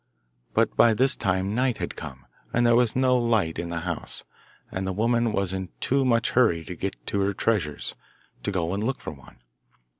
But 0.55 0.75
by 0.75 0.95
this 0.95 1.15
time 1.15 1.53
night 1.53 1.77
had 1.77 1.95
come, 1.95 2.25
and 2.51 2.65
there 2.65 2.75
was 2.75 2.95
no 2.95 3.15
light 3.19 3.59
in 3.59 3.69
the 3.69 3.81
house, 3.81 4.23
and 4.71 4.87
the 4.87 4.91
woman 4.93 5.31
was 5.31 5.53
in 5.53 5.69
too 5.79 6.03
much 6.03 6.31
hurry 6.31 6.63
to 6.65 6.75
get 6.75 7.05
to 7.05 7.19
her 7.19 7.35
treasures, 7.35 7.93
to 8.41 8.49
go 8.49 8.73
and 8.73 8.83
look 8.83 8.99
for 8.99 9.11
one. 9.11 9.37